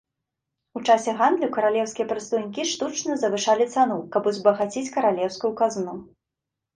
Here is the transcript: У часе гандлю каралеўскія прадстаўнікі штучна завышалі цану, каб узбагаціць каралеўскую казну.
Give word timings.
У 0.77 0.79
часе 0.91 1.11
гандлю 1.17 1.49
каралеўскія 1.57 2.07
прадстаўнікі 2.11 2.65
штучна 2.71 3.17
завышалі 3.23 3.67
цану, 3.73 3.97
каб 4.15 4.31
узбагаціць 4.31 4.87
каралеўскую 4.97 5.53
казну. 5.61 5.93